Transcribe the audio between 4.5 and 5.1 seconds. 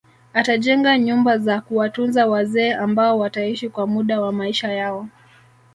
yao